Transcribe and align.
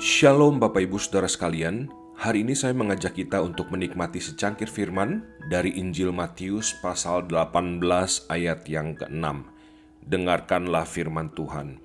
Shalom 0.00 0.56
Bapak 0.56 0.88
Ibu 0.88 0.96
Saudara 0.96 1.28
sekalian, 1.28 1.92
hari 2.16 2.40
ini 2.40 2.56
saya 2.56 2.72
mengajak 2.72 3.20
kita 3.20 3.44
untuk 3.44 3.68
menikmati 3.68 4.16
secangkir 4.16 4.64
firman 4.64 5.28
dari 5.52 5.76
Injil 5.76 6.08
Matius 6.08 6.72
pasal 6.80 7.28
18 7.28 7.84
ayat 8.32 8.64
yang 8.64 8.96
ke-6. 8.96 9.44
Dengarkanlah 10.00 10.88
firman 10.88 11.28
Tuhan. 11.36 11.84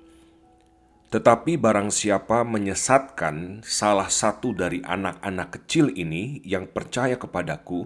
Tetapi 1.12 1.60
barang 1.60 1.92
siapa 1.92 2.40
menyesatkan 2.40 3.60
salah 3.60 4.08
satu 4.08 4.56
dari 4.56 4.80
anak-anak 4.80 5.60
kecil 5.60 5.92
ini 5.92 6.40
yang 6.40 6.72
percaya 6.72 7.20
kepadaku, 7.20 7.84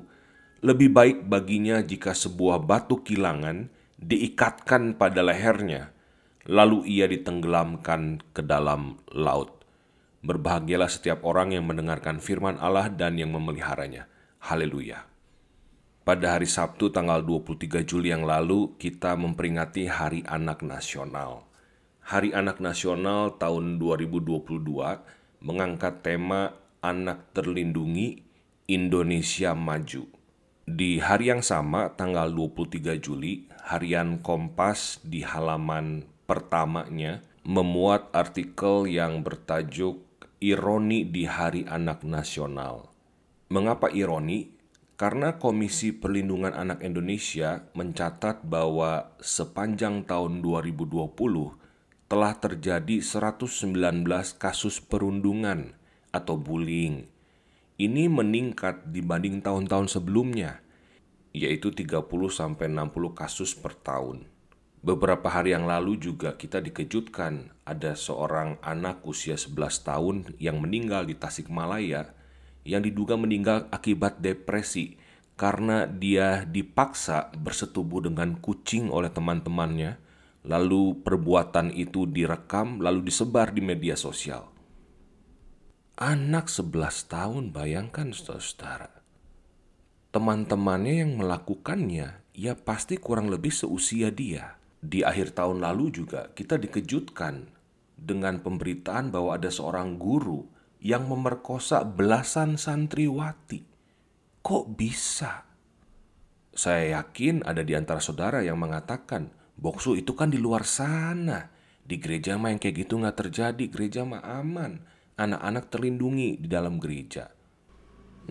lebih 0.62 0.95
baik 0.95 1.19
baginya 1.27 1.83
jika 1.83 2.15
sebuah 2.15 2.62
batu 2.62 3.03
kilangan 3.03 3.67
diikatkan 3.99 4.95
pada 4.95 5.27
lehernya, 5.27 5.91
lalu 6.47 6.87
ia 6.87 7.11
ditenggelamkan 7.11 8.23
ke 8.31 8.47
dalam 8.47 8.95
laut. 9.11 9.60
Berbahagialah 10.20 10.92
setiap 10.92 11.24
orang 11.24 11.56
yang 11.56 11.65
mendengarkan 11.65 12.20
firman 12.20 12.60
Allah 12.60 12.92
dan 12.92 13.16
yang 13.16 13.33
memeliharanya. 13.33 14.05
Haleluya. 14.37 15.09
Pada 16.05 16.37
hari 16.37 16.45
Sabtu 16.45 16.93
tanggal 16.93 17.24
23 17.24 17.80
Juli 17.88 18.12
yang 18.12 18.29
lalu, 18.29 18.77
kita 18.77 19.16
memperingati 19.16 19.88
Hari 19.88 20.20
Anak 20.29 20.60
Nasional. 20.60 21.48
Hari 22.05 22.37
Anak 22.37 22.60
Nasional 22.60 23.41
tahun 23.41 23.80
2022 23.80 24.45
mengangkat 25.41 26.05
tema 26.05 26.52
Anak 26.84 27.32
Terlindungi 27.32 28.21
Indonesia 28.68 29.57
Maju. 29.57 30.05
Di 30.68 31.01
hari 31.01 31.32
yang 31.32 31.40
sama, 31.40 31.96
tanggal 31.96 32.29
23 32.29 33.01
Juli, 33.01 33.49
harian 33.65 34.21
Kompas 34.21 35.01
di 35.01 35.24
halaman 35.24 36.05
pertamanya 36.29 37.24
memuat 37.40 38.12
artikel 38.12 38.84
yang 38.84 39.24
bertajuk 39.24 40.10
ironi 40.41 41.05
di 41.05 41.29
Hari 41.29 41.69
Anak 41.69 42.01
Nasional. 42.01 42.88
Mengapa 43.52 43.93
ironi? 43.93 44.57
Karena 44.96 45.37
Komisi 45.37 45.93
Perlindungan 45.93 46.57
Anak 46.57 46.80
Indonesia 46.80 47.69
mencatat 47.77 48.49
bahwa 48.49 49.13
sepanjang 49.21 50.09
tahun 50.09 50.41
2020 50.41 51.13
telah 52.09 52.33
terjadi 52.41 53.05
119 53.05 53.61
kasus 54.41 54.80
perundungan 54.80 55.77
atau 56.09 56.41
bullying. 56.41 57.05
Ini 57.77 58.09
meningkat 58.09 58.88
dibanding 58.88 59.45
tahun-tahun 59.45 59.93
sebelumnya, 59.93 60.65
yaitu 61.37 61.68
30 61.68 62.33
sampai 62.33 62.73
60 62.73 63.13
kasus 63.13 63.52
per 63.52 63.77
tahun. 63.77 64.25
Beberapa 64.81 65.28
hari 65.28 65.53
yang 65.53 65.69
lalu 65.69 66.00
juga 66.00 66.41
kita 66.41 66.56
dikejutkan 66.65 67.53
ada 67.69 67.93
seorang 67.93 68.56
anak 68.65 69.05
usia 69.05 69.37
11 69.37 69.53
tahun 69.84 70.17
yang 70.41 70.56
meninggal 70.56 71.05
di 71.05 71.12
Tasikmalaya 71.12 72.17
yang 72.65 72.81
diduga 72.81 73.21
meninggal 73.21 73.69
akibat 73.69 74.25
depresi 74.25 74.97
karena 75.37 75.84
dia 75.84 76.49
dipaksa 76.49 77.28
bersetubuh 77.37 78.09
dengan 78.09 78.41
kucing 78.41 78.89
oleh 78.89 79.12
teman-temannya 79.12 80.01
lalu 80.49 80.97
perbuatan 81.05 81.77
itu 81.77 82.09
direkam 82.09 82.81
lalu 82.81 83.05
disebar 83.12 83.53
di 83.53 83.61
media 83.61 84.01
sosial. 84.01 84.49
Anak 86.01 86.49
11 86.49 86.73
tahun 87.05 87.45
bayangkan 87.53 88.17
saudara-saudara. 88.17 89.05
Teman-temannya 90.09 91.05
yang 91.05 91.21
melakukannya 91.21 92.25
ya 92.33 92.53
pasti 92.57 92.97
kurang 92.97 93.29
lebih 93.29 93.53
seusia 93.53 94.09
dia 94.09 94.59
di 94.81 95.05
akhir 95.05 95.37
tahun 95.37 95.61
lalu 95.61 95.93
juga 95.93 96.33
kita 96.33 96.57
dikejutkan 96.57 97.53
dengan 98.01 98.41
pemberitaan 98.41 99.13
bahwa 99.13 99.37
ada 99.37 99.53
seorang 99.53 100.01
guru 100.01 100.49
yang 100.81 101.05
memerkosa 101.05 101.85
belasan 101.85 102.57
santriwati. 102.57 103.61
Kok 104.41 104.65
bisa? 104.73 105.45
Saya 106.57 106.97
yakin 107.01 107.45
ada 107.45 107.61
di 107.61 107.77
antara 107.77 108.01
saudara 108.01 108.41
yang 108.41 108.57
mengatakan, 108.57 109.29
Boksu 109.61 110.01
itu 110.01 110.17
kan 110.17 110.33
di 110.33 110.41
luar 110.41 110.65
sana. 110.65 111.53
Di 111.85 112.01
gereja 112.01 112.41
mah 112.41 112.49
yang 112.49 112.57
kayak 112.57 112.89
gitu 112.89 112.97
nggak 112.97 113.29
terjadi, 113.29 113.65
gereja 113.69 114.09
mah 114.09 114.25
aman. 114.25 114.81
Anak-anak 115.21 115.69
terlindungi 115.69 116.41
di 116.41 116.49
dalam 116.49 116.81
gereja. 116.81 117.29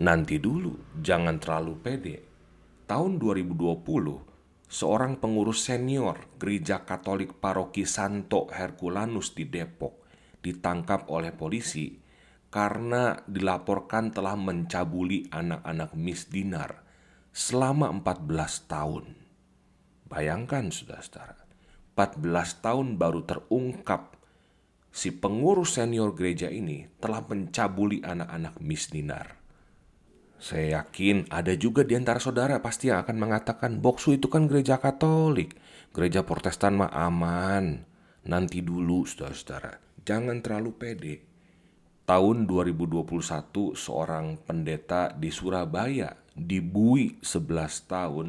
Nanti 0.02 0.42
dulu, 0.42 0.98
jangan 0.98 1.38
terlalu 1.38 1.78
pede. 1.78 2.16
Tahun 2.90 3.22
2020, 3.22 4.29
seorang 4.70 5.18
pengurus 5.18 5.66
senior 5.66 6.30
Gereja 6.38 6.86
Katolik 6.86 7.42
Paroki 7.42 7.82
Santo 7.82 8.46
Herculanus 8.54 9.34
di 9.34 9.50
Depok 9.50 10.06
ditangkap 10.38 11.10
oleh 11.10 11.34
polisi 11.34 11.98
karena 12.54 13.18
dilaporkan 13.26 14.14
telah 14.14 14.38
mencabuli 14.38 15.26
anak-anak 15.26 15.90
misdinar 15.98 16.86
selama 17.34 17.90
14 17.98 18.70
tahun. 18.70 19.04
Bayangkan 20.06 20.70
saudara-saudara, 20.70 21.42
14 21.98 22.62
tahun 22.62 22.86
baru 22.94 23.26
terungkap 23.26 24.22
si 24.94 25.10
pengurus 25.10 25.82
senior 25.82 26.14
gereja 26.14 26.46
ini 26.46 26.86
telah 27.02 27.26
mencabuli 27.26 28.06
anak-anak 28.06 28.62
misdinar. 28.62 29.39
Saya 30.40 30.80
yakin 30.80 31.28
ada 31.28 31.52
juga 31.52 31.84
di 31.84 31.92
antara 31.92 32.16
saudara 32.16 32.64
pasti 32.64 32.88
yang 32.88 33.04
akan 33.04 33.16
mengatakan 33.20 33.76
Boksu 33.76 34.16
itu 34.16 34.32
kan 34.32 34.48
gereja 34.48 34.80
Katolik, 34.80 35.52
gereja 35.92 36.24
Protestan 36.24 36.80
mah 36.80 36.88
aman. 36.88 37.84
Nanti 38.24 38.64
dulu 38.64 39.04
saudara-saudara, 39.04 40.00
jangan 40.00 40.40
terlalu 40.40 40.70
pede. 40.72 41.14
Tahun 42.08 42.48
2021 42.48 43.76
seorang 43.76 44.40
pendeta 44.40 45.12
di 45.12 45.28
Surabaya 45.28 46.16
dibui 46.32 47.20
11 47.20 47.84
tahun 47.84 48.28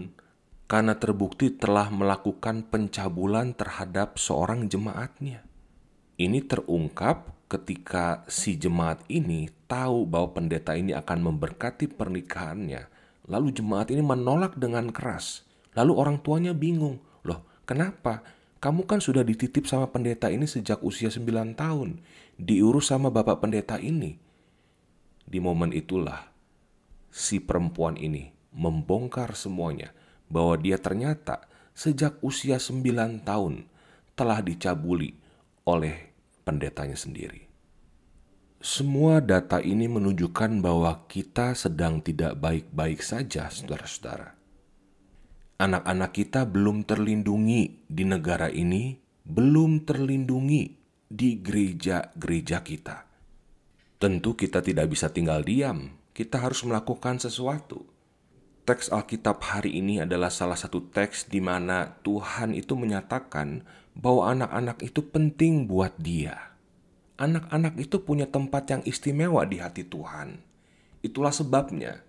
karena 0.67 0.99
terbukti 0.99 1.55
telah 1.55 1.87
melakukan 1.87 2.67
pencabulan 2.67 3.55
terhadap 3.55 4.19
seorang 4.19 4.67
jemaatnya. 4.67 5.47
Ini 6.19 6.43
terungkap 6.43 7.40
ketika 7.51 8.23
si 8.31 8.55
jemaat 8.55 9.03
ini 9.11 9.51
tahu 9.67 10.07
bahwa 10.07 10.31
pendeta 10.31 10.71
ini 10.71 10.95
akan 10.95 11.19
memberkati 11.19 11.91
pernikahannya, 11.91 12.87
lalu 13.27 13.51
jemaat 13.51 13.91
ini 13.91 13.99
menolak 13.99 14.55
dengan 14.55 14.87
keras. 14.87 15.43
Lalu 15.75 15.91
orang 15.99 16.17
tuanya 16.23 16.55
bingung, 16.55 17.03
loh 17.27 17.43
kenapa? 17.67 18.23
Kamu 18.63 18.87
kan 18.87 19.03
sudah 19.03 19.27
dititip 19.27 19.67
sama 19.67 19.91
pendeta 19.91 20.31
ini 20.31 20.47
sejak 20.47 20.79
usia 20.79 21.11
9 21.11 21.27
tahun, 21.59 21.99
diurus 22.39 22.87
sama 22.93 23.11
bapak 23.11 23.43
pendeta 23.43 23.75
ini. 23.75 24.15
Di 25.27 25.43
momen 25.43 25.75
itulah 25.75 26.31
si 27.11 27.43
perempuan 27.43 27.99
ini 27.99 28.31
membongkar 28.55 29.35
semuanya 29.35 29.91
bahwa 30.31 30.55
dia 30.55 30.79
ternyata 30.79 31.51
sejak 31.75 32.15
usia 32.23 32.61
9 32.61 32.85
tahun 33.27 33.67
telah 34.15 34.39
dicabuli 34.45 35.17
oleh 35.65 36.10
pendetanya 36.43 36.97
sendiri. 36.97 37.51
Semua 38.61 39.17
data 39.25 39.57
ini 39.57 39.89
menunjukkan 39.89 40.61
bahwa 40.61 41.09
kita 41.09 41.57
sedang 41.57 41.97
tidak 41.97 42.37
baik-baik 42.37 43.01
saja, 43.01 43.49
saudara-saudara. 43.49 44.37
Anak-anak 45.57 46.11
kita 46.13 46.45
belum 46.45 46.85
terlindungi 46.85 47.89
di 47.89 48.03
negara 48.05 48.53
ini, 48.53 49.01
belum 49.25 49.81
terlindungi 49.85 50.77
di 51.09 51.41
gereja-gereja 51.41 52.61
kita. 52.61 53.09
Tentu, 53.97 54.33
kita 54.37 54.61
tidak 54.61 54.89
bisa 54.89 55.09
tinggal 55.09 55.41
diam. 55.41 55.97
Kita 56.13 56.41
harus 56.41 56.61
melakukan 56.65 57.17
sesuatu. 57.17 57.85
Teks 58.61 58.93
Alkitab 58.93 59.41
hari 59.41 59.81
ini 59.81 60.05
adalah 60.05 60.29
salah 60.29 60.53
satu 60.53 60.85
teks 60.93 61.25
di 61.25 61.41
mana 61.41 61.97
Tuhan 62.05 62.53
itu 62.53 62.77
menyatakan 62.77 63.65
bahwa 63.97 64.29
anak-anak 64.37 64.85
itu 64.85 65.01
penting 65.01 65.65
buat 65.65 65.97
Dia. 65.97 66.53
Anak-anak 67.17 67.81
itu 67.81 68.05
punya 68.05 68.29
tempat 68.29 68.69
yang 68.69 68.85
istimewa 68.85 69.49
di 69.49 69.57
hati 69.57 69.81
Tuhan. 69.81 70.45
Itulah 71.01 71.33
sebabnya 71.33 72.05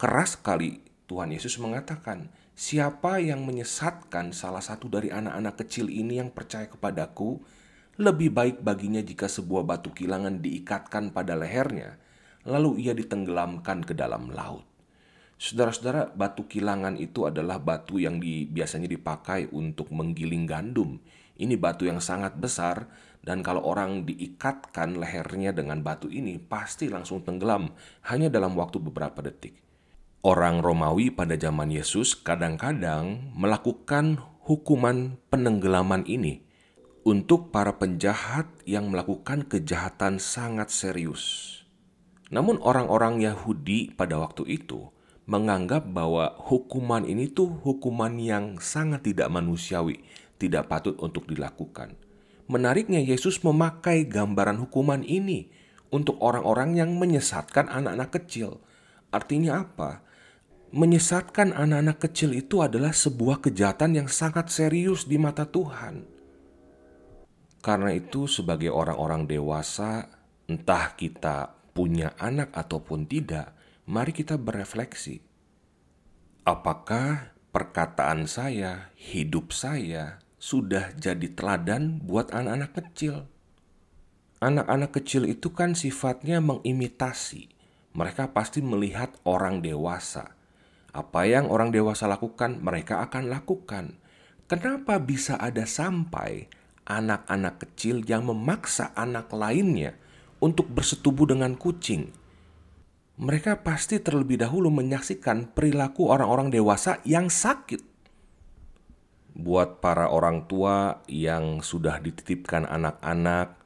keras 0.00 0.40
sekali 0.40 0.80
Tuhan 1.12 1.36
Yesus 1.36 1.60
mengatakan, 1.60 2.32
"Siapa 2.56 3.20
yang 3.20 3.44
menyesatkan 3.44 4.32
salah 4.32 4.64
satu 4.64 4.88
dari 4.88 5.12
anak-anak 5.12 5.60
kecil 5.60 5.92
ini 5.92 6.24
yang 6.24 6.32
percaya 6.32 6.72
kepadaku, 6.72 7.36
lebih 8.00 8.32
baik 8.32 8.64
baginya 8.64 9.04
jika 9.04 9.28
sebuah 9.28 9.68
batu 9.68 9.92
kilangan 9.92 10.40
diikatkan 10.40 11.12
pada 11.12 11.36
lehernya, 11.36 12.00
lalu 12.48 12.80
ia 12.80 12.96
ditenggelamkan 12.96 13.84
ke 13.84 13.92
dalam 13.92 14.32
laut." 14.32 14.75
Saudara-saudara, 15.36 16.16
batu 16.16 16.48
kilangan 16.48 16.96
itu 16.96 17.28
adalah 17.28 17.60
batu 17.60 18.00
yang 18.00 18.16
di, 18.16 18.48
biasanya 18.48 18.88
dipakai 18.88 19.52
untuk 19.52 19.92
menggiling 19.92 20.48
gandum. 20.48 20.96
Ini 21.36 21.60
batu 21.60 21.84
yang 21.84 22.00
sangat 22.00 22.40
besar 22.40 22.88
dan 23.20 23.44
kalau 23.44 23.60
orang 23.68 24.08
diikatkan 24.08 24.96
lehernya 24.96 25.52
dengan 25.52 25.84
batu 25.84 26.08
ini 26.08 26.40
pasti 26.40 26.88
langsung 26.88 27.20
tenggelam 27.20 27.68
hanya 28.08 28.32
dalam 28.32 28.56
waktu 28.56 28.80
beberapa 28.80 29.20
detik. 29.20 29.60
Orang 30.24 30.64
Romawi 30.64 31.12
pada 31.12 31.36
zaman 31.36 31.68
Yesus 31.68 32.16
kadang-kadang 32.16 33.36
melakukan 33.36 34.16
hukuman 34.48 35.20
penenggelaman 35.28 36.08
ini 36.08 36.48
untuk 37.04 37.52
para 37.52 37.76
penjahat 37.76 38.48
yang 38.64 38.88
melakukan 38.88 39.44
kejahatan 39.44 40.16
sangat 40.16 40.72
serius. 40.72 41.52
Namun, 42.32 42.58
orang-orang 42.58 43.22
Yahudi 43.22 43.94
pada 43.94 44.18
waktu 44.18 44.42
itu 44.50 44.90
menganggap 45.26 45.90
bahwa 45.90 46.38
hukuman 46.38 47.02
ini 47.02 47.26
tuh 47.26 47.50
hukuman 47.50 48.14
yang 48.14 48.62
sangat 48.62 49.10
tidak 49.10 49.26
manusiawi, 49.26 50.06
tidak 50.38 50.70
patut 50.70 50.94
untuk 51.02 51.26
dilakukan. 51.26 51.98
Menariknya, 52.46 53.02
Yesus 53.02 53.42
memakai 53.42 54.06
gambaran 54.06 54.62
hukuman 54.62 55.02
ini 55.02 55.50
untuk 55.90 56.22
orang-orang 56.22 56.78
yang 56.78 56.94
menyesatkan 56.94 57.66
anak-anak 57.66 58.10
kecil. 58.22 58.62
Artinya 59.10 59.66
apa? 59.66 60.06
Menyesatkan 60.70 61.50
anak-anak 61.50 61.98
kecil 62.06 62.30
itu 62.30 62.62
adalah 62.62 62.94
sebuah 62.94 63.42
kejahatan 63.42 63.98
yang 63.98 64.08
sangat 64.10 64.46
serius 64.54 65.10
di 65.10 65.18
mata 65.18 65.42
Tuhan. 65.42 66.06
Karena 67.66 67.90
itu, 67.90 68.30
sebagai 68.30 68.70
orang-orang 68.70 69.26
dewasa, 69.26 70.06
entah 70.46 70.94
kita 70.94 71.50
punya 71.74 72.14
anak 72.14 72.54
ataupun 72.54 73.10
tidak, 73.10 73.55
mari 73.86 74.10
kita 74.10 74.34
berefleksi. 74.34 75.22
Apakah 76.42 77.30
perkataan 77.54 78.26
saya, 78.26 78.90
hidup 78.98 79.54
saya 79.54 80.18
sudah 80.42 80.90
jadi 80.98 81.30
teladan 81.30 82.02
buat 82.02 82.34
anak-anak 82.34 82.74
kecil? 82.74 83.30
Anak-anak 84.42 84.90
kecil 84.90 85.30
itu 85.30 85.54
kan 85.54 85.78
sifatnya 85.78 86.42
mengimitasi. 86.42 87.46
Mereka 87.94 88.34
pasti 88.34 88.60
melihat 88.60 89.14
orang 89.22 89.62
dewasa. 89.62 90.34
Apa 90.90 91.24
yang 91.24 91.46
orang 91.46 91.70
dewasa 91.70 92.10
lakukan, 92.10 92.58
mereka 92.58 93.06
akan 93.06 93.30
lakukan. 93.30 94.02
Kenapa 94.50 94.98
bisa 94.98 95.38
ada 95.38 95.62
sampai 95.62 96.50
anak-anak 96.90 97.62
kecil 97.62 98.02
yang 98.02 98.26
memaksa 98.26 98.90
anak 98.98 99.30
lainnya 99.30 99.94
untuk 100.42 100.70
bersetubuh 100.70 101.26
dengan 101.26 101.54
kucing. 101.54 102.25
Mereka 103.16 103.64
pasti 103.64 103.96
terlebih 103.96 104.36
dahulu 104.40 104.68
menyaksikan 104.68 105.56
perilaku 105.56 106.12
orang-orang 106.12 106.52
dewasa 106.52 107.00
yang 107.08 107.32
sakit. 107.32 107.80
Buat 109.36 109.80
para 109.80 110.08
orang 110.12 110.44
tua 110.48 111.00
yang 111.08 111.64
sudah 111.64 112.00
dititipkan 112.00 112.68
anak-anak, 112.68 113.56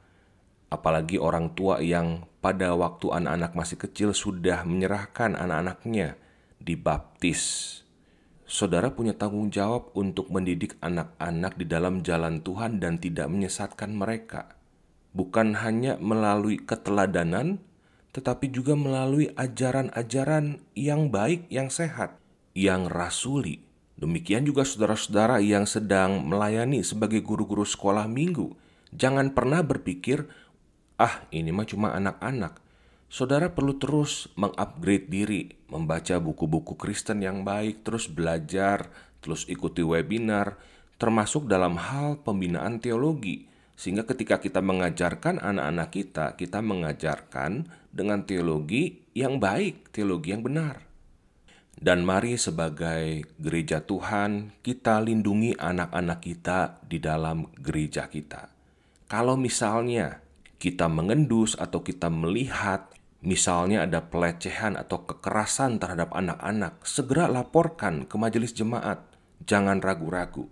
apalagi 0.71 1.19
orang 1.19 1.51
tua 1.51 1.83
yang 1.83 2.27
pada 2.39 2.75
waktu 2.75 3.11
anak-anak 3.11 3.51
masih 3.55 3.77
kecil 3.79 4.09
sudah 4.15 4.63
menyerahkan 4.63 5.35
anak-anaknya 5.35 6.15
dibaptis 6.63 7.81
saudara 8.51 8.91
punya 8.91 9.15
tanggung 9.15 9.47
jawab 9.47 9.95
untuk 9.95 10.27
mendidik 10.27 10.75
anak-anak 10.83 11.55
di 11.55 11.63
dalam 11.63 12.03
jalan 12.03 12.43
Tuhan 12.43 12.83
dan 12.83 12.99
tidak 12.99 13.31
menyesatkan 13.31 13.95
mereka. 13.95 14.59
Bukan 15.15 15.55
hanya 15.63 15.95
melalui 16.03 16.59
keteladanan, 16.59 17.63
tetapi 18.11 18.51
juga 18.51 18.75
melalui 18.75 19.31
ajaran-ajaran 19.35 20.59
yang 20.75 21.11
baik, 21.11 21.47
yang 21.51 21.71
sehat, 21.71 22.19
yang 22.55 22.87
rasuli. 22.87 23.63
Demikian 23.99 24.47
juga 24.47 24.63
saudara-saudara 24.63 25.39
yang 25.43 25.67
sedang 25.67 26.23
melayani 26.25 26.81
sebagai 26.81 27.23
guru-guru 27.23 27.67
sekolah 27.67 28.07
minggu. 28.07 28.55
Jangan 28.91 29.31
pernah 29.31 29.63
berpikir, 29.63 30.27
ah 30.99 31.23
ini 31.31 31.53
mah 31.55 31.67
cuma 31.67 31.95
anak-anak 31.95 32.61
Saudara 33.11 33.51
perlu 33.51 33.75
terus 33.75 34.31
mengupgrade 34.39 35.11
diri, 35.11 35.51
membaca 35.67 36.15
buku-buku 36.23 36.79
Kristen 36.79 37.19
yang 37.19 37.43
baik, 37.43 37.83
terus 37.83 38.07
belajar, 38.07 38.87
terus 39.19 39.43
ikuti 39.51 39.83
webinar, 39.83 40.55
termasuk 40.95 41.43
dalam 41.43 41.75
hal 41.75 42.23
pembinaan 42.23 42.79
teologi. 42.79 43.50
Sehingga 43.75 44.05
ketika 44.05 44.37
kita 44.37 44.61
mengajarkan 44.61 45.41
anak-anak 45.41 45.89
kita, 45.89 46.25
kita 46.37 46.59
mengajarkan 46.61 47.67
dengan 47.89 48.23
teologi 48.23 49.03
yang 49.17 49.41
baik, 49.41 49.89
teologi 49.91 50.31
yang 50.31 50.45
benar. 50.45 50.85
Dan 51.81 52.05
mari 52.05 52.37
sebagai 52.37 53.25
gereja 53.41 53.81
Tuhan, 53.81 54.53
kita 54.61 55.01
lindungi 55.01 55.57
anak-anak 55.57 56.19
kita 56.21 56.77
di 56.85 57.01
dalam 57.01 57.49
gereja 57.57 58.05
kita. 58.05 58.53
Kalau 59.09 59.33
misalnya 59.33 60.21
kita 60.61 60.85
mengendus 60.85 61.57
atau 61.57 61.81
kita 61.81 62.13
melihat 62.13 62.91
Misalnya 63.21 63.85
ada 63.85 64.01
pelecehan 64.01 64.73
atau 64.73 65.05
kekerasan 65.05 65.77
terhadap 65.77 66.09
anak-anak, 66.09 66.81
segera 66.81 67.29
laporkan 67.29 68.09
ke 68.09 68.17
majelis 68.17 68.49
jemaat. 68.49 69.05
Jangan 69.45 69.77
ragu-ragu. 69.77 70.49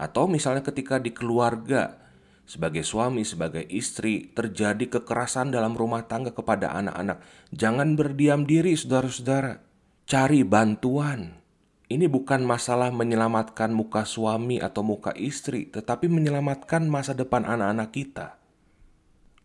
Atau 0.00 0.24
misalnya 0.24 0.64
ketika 0.64 0.96
di 0.96 1.12
keluarga, 1.12 2.00
sebagai 2.48 2.80
suami, 2.80 3.28
sebagai 3.28 3.60
istri, 3.68 4.32
terjadi 4.32 4.88
kekerasan 4.88 5.52
dalam 5.52 5.76
rumah 5.76 6.08
tangga 6.08 6.32
kepada 6.32 6.72
anak-anak, 6.72 7.20
jangan 7.52 7.92
berdiam 7.92 8.48
diri, 8.48 8.72
saudara-saudara. 8.72 9.60
Cari 10.08 10.40
bantuan. 10.48 11.44
Ini 11.92 12.08
bukan 12.08 12.48
masalah 12.48 12.88
menyelamatkan 12.88 13.68
muka 13.68 14.08
suami 14.08 14.56
atau 14.64 14.80
muka 14.80 15.12
istri, 15.12 15.68
tetapi 15.68 16.08
menyelamatkan 16.08 16.88
masa 16.88 17.12
depan 17.12 17.44
anak-anak 17.44 17.92
kita. 17.92 18.40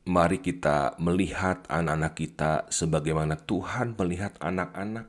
Mari 0.07 0.39
kita 0.39 0.95
melihat 0.99 1.63
anak-anak 1.67 2.15
kita 2.15 2.51
sebagaimana 2.71 3.39
Tuhan 3.39 3.95
melihat 3.99 4.35
anak-anak. 4.39 5.07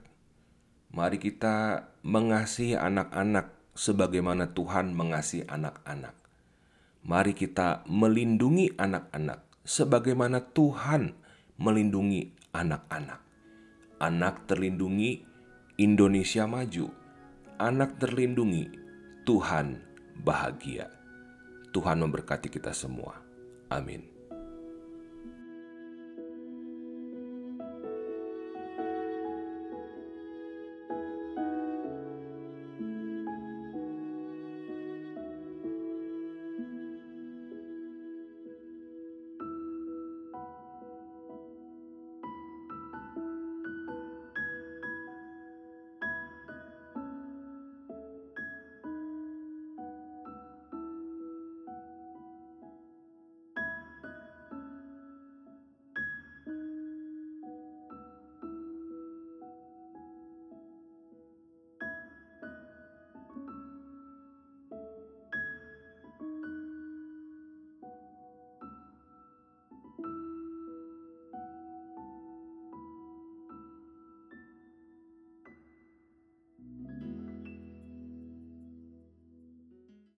Mari 0.94 1.18
kita 1.18 1.90
mengasihi 2.06 2.78
anak-anak 2.78 3.50
sebagaimana 3.74 4.54
Tuhan 4.54 4.94
mengasihi 4.94 5.46
anak-anak. 5.50 6.23
Mari 7.04 7.36
kita 7.36 7.84
melindungi 7.84 8.72
anak-anak 8.80 9.60
sebagaimana 9.60 10.40
Tuhan 10.40 11.12
melindungi 11.60 12.32
anak-anak. 12.56 13.20
Anak 14.00 14.48
terlindungi, 14.48 15.20
Indonesia 15.76 16.48
maju. 16.48 16.88
Anak 17.60 18.00
terlindungi, 18.00 18.72
Tuhan 19.28 19.84
bahagia. 20.24 20.88
Tuhan 21.76 22.00
memberkati 22.00 22.48
kita 22.48 22.72
semua. 22.72 23.20
Amin. 23.68 24.13